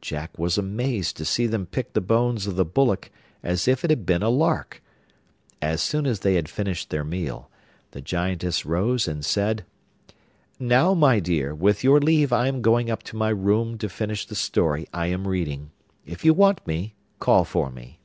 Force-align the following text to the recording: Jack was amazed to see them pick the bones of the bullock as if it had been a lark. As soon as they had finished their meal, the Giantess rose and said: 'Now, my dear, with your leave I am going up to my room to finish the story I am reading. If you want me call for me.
Jack 0.00 0.38
was 0.38 0.56
amazed 0.56 1.16
to 1.16 1.24
see 1.24 1.44
them 1.44 1.66
pick 1.66 1.92
the 1.92 2.00
bones 2.00 2.46
of 2.46 2.54
the 2.54 2.64
bullock 2.64 3.10
as 3.42 3.66
if 3.66 3.82
it 3.82 3.90
had 3.90 4.06
been 4.06 4.22
a 4.22 4.28
lark. 4.28 4.80
As 5.60 5.82
soon 5.82 6.06
as 6.06 6.20
they 6.20 6.34
had 6.34 6.48
finished 6.48 6.88
their 6.88 7.02
meal, 7.02 7.50
the 7.90 8.00
Giantess 8.00 8.64
rose 8.64 9.08
and 9.08 9.24
said: 9.24 9.64
'Now, 10.60 10.94
my 10.94 11.18
dear, 11.18 11.52
with 11.52 11.82
your 11.82 11.98
leave 11.98 12.32
I 12.32 12.46
am 12.46 12.62
going 12.62 12.92
up 12.92 13.02
to 13.02 13.16
my 13.16 13.30
room 13.30 13.76
to 13.78 13.88
finish 13.88 14.24
the 14.24 14.36
story 14.36 14.86
I 14.94 15.08
am 15.08 15.26
reading. 15.26 15.72
If 16.06 16.24
you 16.24 16.32
want 16.32 16.64
me 16.64 16.94
call 17.18 17.44
for 17.44 17.68
me. 17.68 17.98